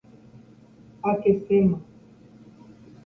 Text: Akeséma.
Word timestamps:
Akeséma. 1.09 1.77